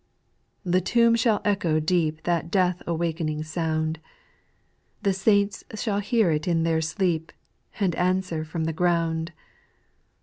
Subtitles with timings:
[0.63, 3.99] The tomb shall echo deep That death awakening sound;
[5.03, 7.31] The saints shall hear it in their sleep,
[7.79, 9.31] And answer from the ground.